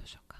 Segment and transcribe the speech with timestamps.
[0.00, 0.39] どしうか？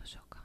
[0.00, 0.39] Photoshop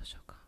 [0.00, 0.39] どうしようか。